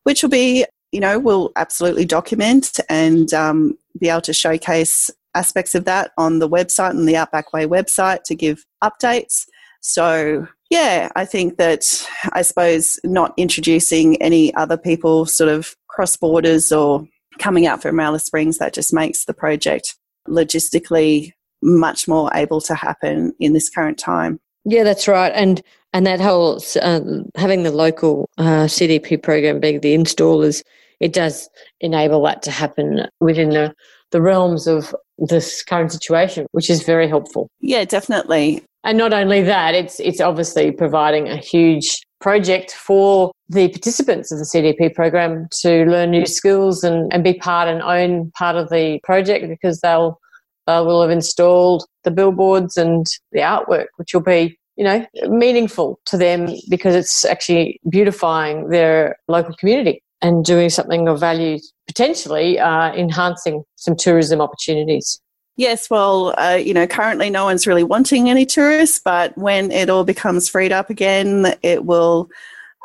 which 0.04 0.22
will 0.22 0.30
be 0.30 0.66
you 0.92 1.00
know 1.00 1.18
will 1.18 1.54
absolutely 1.56 2.04
document 2.04 2.78
and 2.90 3.34
um, 3.34 3.78
be 4.00 4.10
able 4.10 4.20
to 4.22 4.34
showcase 4.34 5.10
aspects 5.34 5.76
of 5.76 5.86
that 5.86 6.12
on 6.18 6.40
the 6.40 6.50
website 6.50 6.92
and 6.92 7.08
the 7.08 7.16
Outback 7.16 7.54
Way 7.54 7.66
website 7.66 8.24
to 8.24 8.36
give 8.36 8.66
updates. 8.84 9.46
So 9.88 10.48
yeah, 10.72 11.10
I 11.16 11.26
think 11.26 11.58
that 11.58 12.04
I 12.34 12.42
suppose 12.42 13.00
not 13.04 13.36
introducing 13.38 14.20
any 14.20 14.52
other 14.56 14.78
people 14.78 15.28
sort 15.28 15.52
of 15.52 15.76
cross 15.88 16.18
borders 16.18 16.72
or 16.72 17.08
coming 17.38 17.68
out 17.68 17.84
from 17.84 18.00
Alice 18.00 18.26
Springs 18.26 18.58
that 18.58 18.74
just 18.74 18.92
makes 18.92 19.26
the 19.26 19.34
project 19.34 19.96
logistically 20.28 21.34
much 21.62 22.08
more 22.08 22.32
able 22.34 22.62
to 22.62 22.74
happen 22.74 23.32
in 23.40 23.54
this 23.54 23.70
current 23.70 24.00
time. 24.00 24.40
Yeah, 24.66 24.84
that's 24.84 25.08
right, 25.08 25.32
and 25.36 25.62
and 25.94 26.08
that 26.08 26.20
whole 26.20 26.60
uh, 26.82 27.02
having 27.36 27.62
the 27.62 27.72
local 27.72 28.28
uh, 28.40 28.66
CDP 28.66 29.22
program 29.22 29.60
being 29.60 29.82
the 29.82 29.96
installers, 29.96 30.64
it 31.00 31.14
does 31.14 31.48
enable 31.80 32.24
that 32.24 32.42
to 32.42 32.52
happen 32.52 33.08
within 33.20 33.50
the 33.50 33.72
the 34.10 34.22
realms 34.22 34.66
of 34.66 34.96
this 35.20 35.64
current 35.64 35.92
situation, 35.92 36.48
which 36.54 36.72
is 36.72 36.82
very 36.82 37.08
helpful. 37.08 37.50
Yeah, 37.60 37.86
definitely. 37.86 38.64
And 38.86 39.00
not 39.00 39.14
only 39.14 39.42
that, 39.42 39.74
it's 39.74 40.00
it's 40.00 40.22
obviously 40.22 40.72
providing 40.72 41.28
a 41.28 41.38
huge 41.38 41.98
project 42.22 42.72
for 42.72 43.32
the 43.50 43.68
participants 43.70 44.32
of 44.32 44.38
the 44.38 44.46
CDP 44.46 44.94
program 44.94 45.48
to 45.62 45.86
learn 45.86 46.12
new 46.12 46.28
skills 46.28 46.84
and, 46.84 47.12
and 47.12 47.24
be 47.24 47.34
part 47.34 47.68
and 47.68 47.82
own 47.82 48.32
part 48.38 48.56
of 48.56 48.70
the 48.70 49.00
project 49.04 49.48
because 49.50 49.82
they'll 49.82 50.20
uh, 50.68 50.84
will 50.86 51.02
have 51.02 51.12
installed 51.12 51.86
the 52.04 52.12
billboards 52.12 52.78
and 52.78 53.08
the 53.32 53.40
artwork, 53.40 53.88
which 53.98 54.14
will 54.14 54.22
be 54.22 54.56
you 54.78 54.84
know 54.84 55.04
meaningful 55.30 56.00
to 56.06 56.16
them 56.16 56.48
because 56.70 56.94
it's 56.94 57.26
actually 57.26 57.80
beautifying 57.90 58.70
their 58.70 59.16
local 59.28 59.56
community 59.56 60.04
and 60.22 60.46
doing 60.46 60.70
something 60.70 61.08
of 61.08 61.20
value, 61.20 61.58
potentially 61.88 62.60
uh, 62.60 62.94
enhancing 62.94 63.64
some 63.78 63.96
tourism 63.96 64.42
opportunities. 64.42 65.20
Yes, 65.58 65.90
well, 65.90 66.34
uh, 66.38 66.56
you 66.62 66.74
know, 66.74 66.86
currently 66.86 67.30
no 67.30 67.46
one's 67.46 67.66
really 67.66 67.84
wanting 67.84 68.30
any 68.30 68.46
tourists, 68.46 69.00
but 69.04 69.38
when 69.38 69.72
it 69.72 69.90
all 69.90 70.04
becomes 70.04 70.50
freed 70.50 70.74
up 70.74 70.90
again, 70.90 71.56
it 71.62 71.86
will 71.86 72.30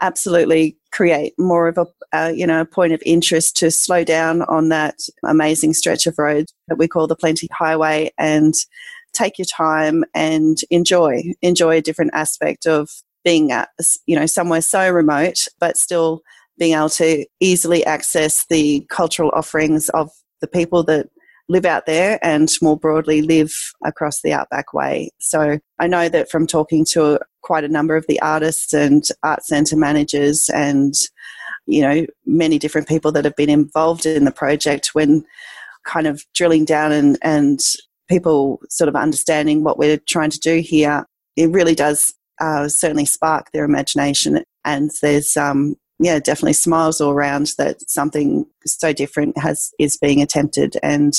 absolutely 0.02 0.76
create 0.92 1.34
more 1.38 1.68
of 1.68 1.78
a 1.78 1.86
uh, 2.12 2.28
you 2.34 2.46
know 2.46 2.60
a 2.62 2.66
point 2.66 2.92
of 2.92 3.02
interest 3.06 3.56
to 3.56 3.70
slow 3.70 4.04
down 4.04 4.42
on 4.42 4.68
that 4.70 4.96
amazing 5.24 5.74
stretch 5.74 6.06
of 6.06 6.18
road 6.18 6.46
that 6.68 6.78
we 6.78 6.88
call 6.88 7.06
the 7.06 7.16
Plenty 7.16 7.48
Highway 7.52 8.10
and 8.18 8.54
take 9.14 9.38
your 9.38 9.46
time 9.46 10.04
and 10.14 10.58
enjoy 10.70 11.22
enjoy 11.42 11.78
a 11.78 11.82
different 11.82 12.12
aspect 12.14 12.66
of 12.66 12.90
being 13.24 13.52
at 13.52 13.70
you 14.06 14.16
know 14.16 14.26
somewhere 14.26 14.62
so 14.62 14.90
remote 14.90 15.46
but 15.60 15.78
still 15.78 16.22
being 16.58 16.74
able 16.74 16.90
to 16.90 17.24
easily 17.40 17.84
access 17.86 18.46
the 18.50 18.86
cultural 18.90 19.30
offerings 19.34 19.88
of 19.90 20.10
the 20.42 20.48
people 20.48 20.82
that 20.84 21.08
live 21.50 21.66
out 21.66 21.85
there 21.85 22.19
and 22.23 22.49
more 22.62 22.78
broadly 22.78 23.23
live 23.23 23.52
across 23.85 24.23
the 24.23 24.33
Outback 24.33 24.73
Way. 24.73 25.11
So 25.19 25.59
I 25.78 25.87
know 25.88 26.09
that 26.09 26.30
from 26.30 26.47
talking 26.47 26.85
to 26.92 27.21
quite 27.42 27.64
a 27.64 27.69
number 27.69 27.97
of 27.97 28.07
the 28.07 28.21
artists 28.23 28.73
and 28.73 29.02
art 29.23 29.45
centre 29.45 29.76
managers 29.76 30.49
and 30.50 30.95
you 31.66 31.83
know 31.83 32.07
many 32.25 32.59
different 32.59 32.88
people 32.88 33.12
that 33.12 33.25
have 33.25 33.37
been 33.37 33.50
involved 33.50 34.07
in 34.07 34.25
the 34.25 34.30
project 34.33 34.90
when 34.95 35.25
kind 35.85 36.07
of 36.07 36.25
drilling 36.35 36.64
down 36.64 36.92
and, 36.92 37.19
and 37.23 37.61
people 38.09 38.61
sort 38.69 38.88
of 38.88 38.97
understanding 38.97 39.64
what 39.64 39.78
we're 39.78 39.99
trying 40.09 40.30
to 40.30 40.38
do 40.38 40.59
here, 40.59 41.04
it 41.37 41.50
really 41.50 41.75
does 41.75 42.14
uh, 42.40 42.69
certainly 42.69 43.04
spark 43.04 43.47
their 43.52 43.64
imagination. 43.64 44.45
And 44.64 44.90
there's 45.02 45.37
um, 45.37 45.76
yeah, 46.00 46.19
definitely 46.19 46.54
smiles 46.54 47.00
all 47.00 47.12
around 47.12 47.52
that 47.59 47.88
something 47.88 48.47
so 48.66 48.92
different 48.92 49.37
has 49.37 49.71
is 49.78 49.99
being 49.99 50.23
attempted. 50.23 50.76
And 50.83 51.12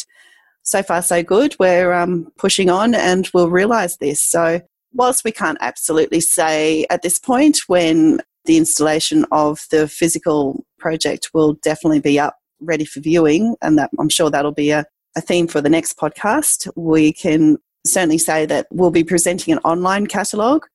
so 0.64 0.82
far, 0.82 1.04
so 1.04 1.22
good. 1.22 1.56
We're 1.60 1.94
um, 1.94 2.32
pushing 2.38 2.70
on, 2.70 2.96
and 2.96 3.30
we'll 3.34 3.50
realise 3.50 3.98
this. 3.98 4.22
So, 4.22 4.60
whilst 4.94 5.24
we 5.24 5.32
can't 5.32 5.60
absolutely 5.62 6.20
say 6.20 6.86
at 6.90 7.04
this 7.04 7.20
point 7.20 7.60
when 7.68 8.22
the 8.46 8.58
installation 8.58 9.26
of 9.32 9.62
the 9.70 9.88
physical 9.88 10.66
project 10.80 11.30
will 11.34 11.54
definitely 11.62 12.00
be 12.00 12.20
up 12.20 12.38
ready 12.60 12.86
for 12.86 13.02
viewing, 13.02 13.56
and 13.62 13.78
that 13.78 13.92
I'm 14.00 14.10
sure 14.10 14.32
that'll 14.32 14.52
be 14.52 14.72
a, 14.72 14.84
a 15.16 15.22
theme 15.22 15.48
for 15.48 15.62
the 15.62 15.70
next 15.70 15.96
podcast. 15.98 16.68
We 16.76 17.14
can 17.14 17.58
certainly 17.86 18.18
say 18.18 18.48
that 18.48 18.66
we'll 18.72 18.92
be 18.92 19.04
presenting 19.04 19.52
an 19.52 19.60
online 19.60 20.08
catalogue. 20.08 20.66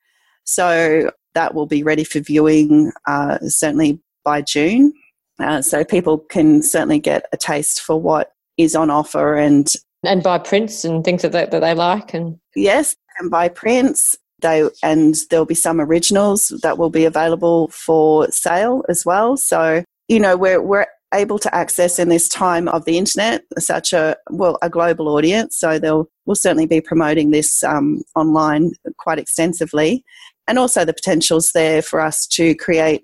So 0.45 1.11
that 1.37 1.55
will 1.55 1.66
be 1.66 1.83
ready 1.83 2.02
for 2.02 2.19
viewing 2.19 2.90
uh, 3.07 3.38
certainly 3.43 4.00
by 4.25 4.40
June. 4.40 4.93
Uh, 5.38 5.61
so 5.61 5.85
people 5.85 6.19
can 6.19 6.62
certainly 6.62 6.99
get 6.99 7.26
a 7.31 7.37
taste 7.37 7.83
for 7.83 8.00
what 8.00 8.33
is 8.57 8.75
on 8.75 8.90
offer 8.90 9.37
and 9.37 9.69
and 10.02 10.23
buy 10.23 10.38
prints 10.38 10.85
and 10.85 11.05
things 11.05 11.23
that 11.23 11.33
they, 11.33 11.45
that 11.45 11.61
they 11.61 11.75
like 11.75 12.14
and 12.14 12.38
yes 12.55 12.97
and 13.19 13.31
buy 13.31 13.49
prints. 13.49 14.16
They 14.40 14.69
and 14.83 15.14
there'll 15.31 15.47
be 15.47 15.55
some 15.55 15.81
originals 15.81 16.52
that 16.62 16.78
will 16.78 16.90
be 16.90 17.05
available 17.05 17.69
for 17.69 18.31
sale 18.31 18.83
as 18.88 19.05
well. 19.05 19.37
So 19.37 19.85
you 20.09 20.19
know 20.19 20.37
we're 20.37 20.62
we're 20.62 20.87
able 21.14 21.38
to 21.38 21.55
access 21.55 21.99
in 21.99 22.09
this 22.09 22.28
time 22.28 22.66
of 22.69 22.85
the 22.85 22.99
internet 22.99 23.43
such 23.59 23.93
a 23.93 24.16
well 24.31 24.59
a 24.62 24.71
global 24.71 25.09
audience. 25.09 25.57
So 25.59 25.78
they'll 25.78 26.09
we'll 26.25 26.35
certainly 26.35 26.66
be 26.66 26.81
promoting 26.81 27.31
this 27.31 27.62
um, 27.62 28.02
online 28.14 28.73
quite 28.97 29.19
extensively 29.19 30.02
and 30.49 30.59
also 30.59 30.85
the 30.85 30.93
potentials 30.93 31.50
there 31.53 31.83
for 31.83 32.00
us 32.00 32.26
to 32.26 32.55
create 32.55 33.03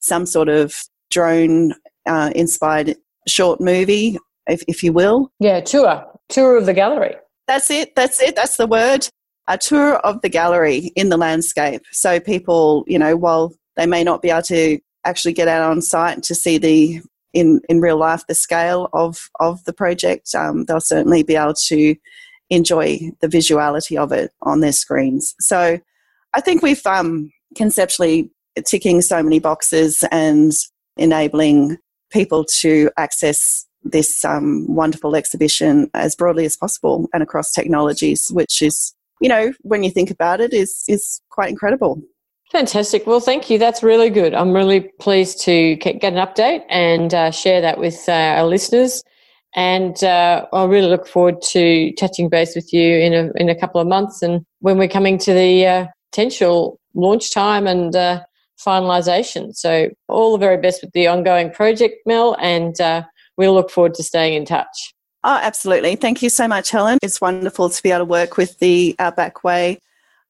some 0.00 0.26
sort 0.26 0.48
of 0.48 0.74
drone 1.10 1.74
uh, 2.06 2.30
inspired 2.34 2.96
short 3.26 3.60
movie 3.60 4.18
if, 4.46 4.62
if 4.68 4.82
you 4.82 4.92
will. 4.92 5.30
Yeah 5.40 5.60
tour 5.60 6.04
tour 6.28 6.56
of 6.56 6.66
the 6.66 6.74
gallery. 6.74 7.16
That's 7.46 7.70
it 7.70 7.94
that's 7.94 8.20
it 8.20 8.36
that's 8.36 8.56
the 8.56 8.66
word. 8.66 9.08
A 9.48 9.56
tour 9.56 9.96
of 9.98 10.20
the 10.22 10.28
gallery 10.28 10.92
in 10.96 11.08
the 11.08 11.16
landscape. 11.16 11.82
So 11.92 12.20
people 12.20 12.84
you 12.86 12.98
know 12.98 13.16
while 13.16 13.54
they 13.76 13.86
may 13.86 14.04
not 14.04 14.22
be 14.22 14.30
able 14.30 14.42
to 14.42 14.78
actually 15.04 15.34
get 15.34 15.48
out 15.48 15.70
on 15.70 15.82
site 15.82 16.22
to 16.24 16.34
see 16.34 16.58
the 16.58 17.00
in, 17.36 17.60
in 17.68 17.80
real 17.80 17.98
life 17.98 18.26
the 18.26 18.34
scale 18.34 18.88
of, 18.94 19.28
of 19.40 19.62
the 19.64 19.72
project, 19.72 20.34
um, 20.34 20.64
they'll 20.64 20.80
certainly 20.80 21.22
be 21.22 21.36
able 21.36 21.52
to 21.52 21.94
enjoy 22.48 22.98
the 23.20 23.28
visuality 23.28 23.98
of 23.98 24.10
it 24.10 24.32
on 24.42 24.60
their 24.60 24.72
screens. 24.72 25.34
So 25.38 25.78
I 26.36 26.40
think 26.42 26.60
we've 26.60 26.86
um, 26.86 27.32
conceptually 27.56 28.30
ticking 28.66 29.00
so 29.00 29.22
many 29.22 29.38
boxes 29.38 30.04
and 30.12 30.52
enabling 30.98 31.78
people 32.12 32.44
to 32.44 32.90
access 32.98 33.66
this 33.82 34.22
um, 34.22 34.66
wonderful 34.68 35.16
exhibition 35.16 35.90
as 35.94 36.14
broadly 36.14 36.44
as 36.44 36.54
possible 36.54 37.08
and 37.14 37.22
across 37.22 37.52
technologies, 37.52 38.28
which 38.32 38.60
is, 38.60 38.94
you 39.22 39.30
know, 39.30 39.54
when 39.62 39.82
you 39.82 39.90
think 39.90 40.10
about 40.10 40.42
it, 40.42 40.52
is 40.52 40.84
is 40.88 41.22
quite 41.30 41.48
incredible. 41.48 42.02
Fantastic. 42.52 43.06
Well, 43.06 43.20
thank 43.20 43.48
you. 43.48 43.58
That's 43.58 43.82
really 43.82 44.10
good. 44.10 44.34
I'm 44.34 44.52
really 44.52 44.80
pleased 45.00 45.40
to 45.42 45.76
get 45.76 46.04
an 46.04 46.26
update 46.26 46.64
and 46.68 47.14
uh, 47.14 47.30
share 47.30 47.62
that 47.62 47.78
with 47.78 48.04
uh, 48.08 48.12
our 48.12 48.44
listeners. 48.44 49.02
And 49.54 50.04
uh, 50.04 50.46
I 50.52 50.64
really 50.64 50.88
look 50.88 51.06
forward 51.06 51.40
to 51.52 51.92
touching 51.94 52.28
base 52.28 52.54
with 52.54 52.74
you 52.74 52.98
in 52.98 53.14
a, 53.14 53.32
in 53.36 53.48
a 53.48 53.58
couple 53.58 53.80
of 53.80 53.88
months 53.88 54.20
and 54.20 54.44
when 54.60 54.76
we're 54.76 54.86
coming 54.86 55.16
to 55.18 55.32
the 55.32 55.66
uh, 55.66 55.86
potential 56.16 56.80
launch 56.94 57.30
time 57.30 57.66
and 57.66 57.94
uh, 57.94 58.22
finalisation. 58.58 59.54
So, 59.54 59.90
all 60.08 60.32
the 60.32 60.38
very 60.38 60.56
best 60.56 60.82
with 60.82 60.92
the 60.92 61.06
ongoing 61.06 61.50
project, 61.50 61.96
Mel, 62.06 62.36
and 62.40 62.80
uh, 62.80 63.02
we'll 63.36 63.52
look 63.52 63.70
forward 63.70 63.94
to 63.94 64.02
staying 64.02 64.32
in 64.34 64.46
touch. 64.46 64.94
Oh, 65.24 65.38
absolutely. 65.42 65.96
Thank 65.96 66.22
you 66.22 66.30
so 66.30 66.48
much, 66.48 66.70
Helen. 66.70 66.98
It's 67.02 67.20
wonderful 67.20 67.68
to 67.68 67.82
be 67.82 67.90
able 67.90 68.00
to 68.00 68.04
work 68.06 68.36
with 68.38 68.58
the 68.60 68.96
Outback 68.98 69.44
Way 69.44 69.78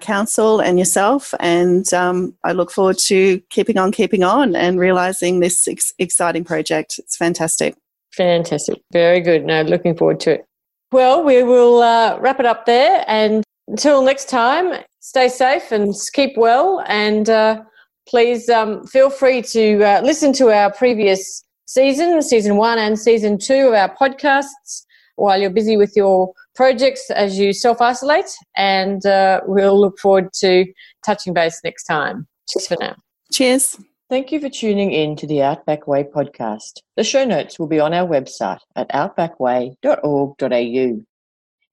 Council 0.00 0.58
and 0.58 0.78
yourself. 0.78 1.34
And 1.38 1.92
um, 1.94 2.34
I 2.42 2.52
look 2.52 2.72
forward 2.72 2.98
to 3.06 3.40
keeping 3.50 3.78
on, 3.78 3.92
keeping 3.92 4.24
on, 4.24 4.56
and 4.56 4.80
realising 4.80 5.38
this 5.40 5.68
ex- 5.68 5.92
exciting 5.98 6.44
project. 6.44 6.98
It's 6.98 7.16
fantastic. 7.16 7.76
Fantastic. 8.12 8.80
Very 8.92 9.20
good. 9.20 9.44
No, 9.44 9.62
looking 9.62 9.96
forward 9.96 10.18
to 10.20 10.32
it. 10.32 10.46
Well, 10.90 11.22
we 11.22 11.42
will 11.42 11.82
uh, 11.82 12.18
wrap 12.18 12.40
it 12.40 12.46
up 12.46 12.64
there. 12.64 13.04
And 13.06 13.44
until 13.68 14.02
next 14.02 14.28
time, 14.28 14.82
stay 15.00 15.28
safe 15.28 15.72
and 15.72 15.94
keep 16.12 16.36
well. 16.36 16.84
And 16.86 17.28
uh, 17.28 17.62
please 18.08 18.48
um, 18.48 18.86
feel 18.86 19.10
free 19.10 19.42
to 19.42 19.82
uh, 19.82 20.00
listen 20.02 20.32
to 20.34 20.50
our 20.50 20.72
previous 20.72 21.44
season, 21.66 22.22
season 22.22 22.56
one 22.56 22.78
and 22.78 22.98
season 22.98 23.38
two 23.38 23.68
of 23.68 23.74
our 23.74 23.94
podcasts 23.94 24.84
while 25.16 25.40
you're 25.40 25.50
busy 25.50 25.76
with 25.76 25.94
your 25.96 26.32
projects 26.54 27.10
as 27.10 27.38
you 27.38 27.52
self 27.52 27.80
isolate. 27.80 28.30
And 28.56 29.04
uh, 29.04 29.40
we'll 29.46 29.80
look 29.80 29.98
forward 29.98 30.32
to 30.40 30.66
touching 31.04 31.34
base 31.34 31.60
next 31.64 31.84
time. 31.84 32.26
Cheers 32.48 32.68
for 32.68 32.76
now. 32.80 32.94
Cheers. 33.32 33.76
Thank 34.08 34.30
you 34.30 34.38
for 34.38 34.48
tuning 34.48 34.92
in 34.92 35.16
to 35.16 35.26
the 35.26 35.42
Outback 35.42 35.88
Way 35.88 36.04
podcast. 36.04 36.80
The 36.96 37.02
show 37.02 37.24
notes 37.24 37.58
will 37.58 37.66
be 37.66 37.80
on 37.80 37.92
our 37.92 38.06
website 38.06 38.60
at 38.76 38.88
outbackway.org.au. 38.90 41.02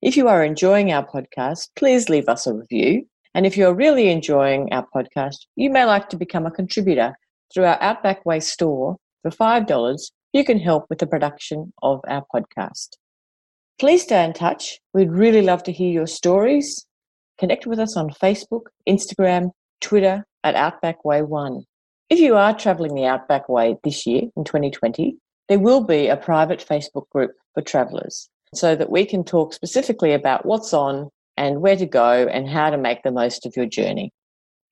If 0.04 0.18
you 0.18 0.28
are 0.28 0.44
enjoying 0.44 0.92
our 0.92 1.02
podcast, 1.02 1.70
please 1.76 2.10
leave 2.10 2.28
us 2.28 2.46
a 2.46 2.52
review. 2.52 3.06
And 3.34 3.46
if 3.46 3.56
you're 3.56 3.72
really 3.72 4.10
enjoying 4.10 4.70
our 4.70 4.86
podcast, 4.94 5.46
you 5.56 5.70
may 5.70 5.86
like 5.86 6.10
to 6.10 6.18
become 6.18 6.44
a 6.44 6.50
contributor 6.50 7.16
through 7.50 7.64
our 7.64 7.80
Outback 7.80 8.26
Way 8.26 8.40
store. 8.40 8.98
For 9.22 9.30
$5, 9.30 10.10
you 10.34 10.44
can 10.44 10.58
help 10.58 10.84
with 10.90 10.98
the 10.98 11.06
production 11.06 11.72
of 11.82 12.02
our 12.06 12.22
podcast. 12.34 12.98
Please 13.78 14.02
stay 14.02 14.22
in 14.22 14.34
touch. 14.34 14.78
We'd 14.92 15.10
really 15.10 15.40
love 15.40 15.62
to 15.62 15.72
hear 15.72 15.90
your 15.90 16.06
stories. 16.06 16.84
Connect 17.38 17.66
with 17.66 17.78
us 17.78 17.96
on 17.96 18.10
Facebook, 18.10 18.64
Instagram, 18.86 19.52
Twitter 19.80 20.26
at 20.44 20.54
Outback 20.54 21.02
Way 21.06 21.22
One. 21.22 21.62
If 22.10 22.18
you 22.18 22.36
are 22.36 22.54
travelling 22.54 22.94
the 22.94 23.06
Outback 23.06 23.48
Way 23.48 23.76
this 23.82 24.04
year 24.04 24.24
in 24.36 24.44
2020, 24.44 25.16
there 25.48 25.58
will 25.58 25.82
be 25.82 26.08
a 26.08 26.16
private 26.18 26.62
Facebook 26.62 27.08
group 27.08 27.30
for 27.54 27.62
travellers 27.62 28.28
so 28.56 28.74
that 28.76 28.90
we 28.90 29.04
can 29.04 29.24
talk 29.24 29.52
specifically 29.52 30.12
about 30.12 30.46
what's 30.46 30.72
on 30.72 31.10
and 31.36 31.60
where 31.60 31.76
to 31.76 31.86
go 31.86 32.26
and 32.26 32.48
how 32.48 32.70
to 32.70 32.78
make 32.78 33.02
the 33.02 33.10
most 33.10 33.46
of 33.46 33.56
your 33.56 33.66
journey. 33.66 34.12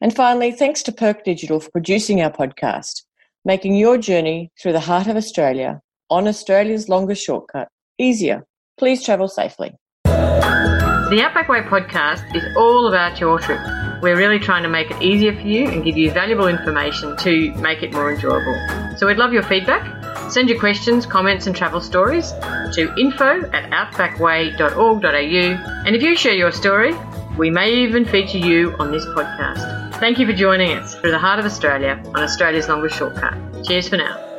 And 0.00 0.14
finally, 0.14 0.52
thanks 0.52 0.82
to 0.84 0.92
Perk 0.92 1.24
Digital 1.24 1.60
for 1.60 1.70
producing 1.70 2.20
our 2.20 2.30
podcast, 2.30 3.02
making 3.44 3.76
your 3.76 3.98
journey 3.98 4.50
through 4.60 4.72
the 4.72 4.80
heart 4.80 5.06
of 5.06 5.16
Australia 5.16 5.80
on 6.10 6.28
Australia's 6.28 6.88
longest 6.88 7.24
shortcut 7.24 7.68
easier. 7.98 8.44
Please 8.78 9.04
travel 9.04 9.28
safely. 9.28 9.72
The 10.04 11.20
Outback 11.22 11.48
Way 11.48 11.60
podcast 11.60 12.34
is 12.34 12.42
all 12.56 12.88
about 12.88 13.20
your 13.20 13.38
trip. 13.38 13.60
We're 14.02 14.16
really 14.16 14.38
trying 14.38 14.62
to 14.62 14.68
make 14.68 14.90
it 14.90 15.00
easier 15.02 15.34
for 15.34 15.46
you 15.46 15.68
and 15.68 15.84
give 15.84 15.96
you 15.96 16.10
valuable 16.10 16.48
information 16.48 17.16
to 17.18 17.52
make 17.56 17.82
it 17.82 17.92
more 17.92 18.12
enjoyable. 18.12 18.96
So 18.96 19.06
we'd 19.06 19.18
love 19.18 19.32
your 19.32 19.42
feedback. 19.44 20.01
Send 20.30 20.48
your 20.48 20.58
questions, 20.58 21.06
comments, 21.06 21.46
and 21.46 21.54
travel 21.54 21.80
stories 21.80 22.32
to 22.74 22.92
info 22.98 23.42
at 23.52 23.70
outbackway.org.au. 23.70 25.84
And 25.86 25.96
if 25.96 26.02
you 26.02 26.16
share 26.16 26.34
your 26.34 26.52
story, 26.52 26.94
we 27.36 27.50
may 27.50 27.72
even 27.72 28.04
feature 28.04 28.38
you 28.38 28.74
on 28.78 28.90
this 28.90 29.04
podcast. 29.06 29.94
Thank 29.96 30.18
you 30.18 30.26
for 30.26 30.32
joining 30.32 30.72
us 30.72 30.94
through 30.94 31.12
the 31.12 31.18
heart 31.18 31.38
of 31.38 31.44
Australia 31.44 32.02
on 32.14 32.22
Australia's 32.22 32.68
longest 32.68 32.96
shortcut. 32.96 33.34
Cheers 33.64 33.88
for 33.88 33.96
now. 33.96 34.31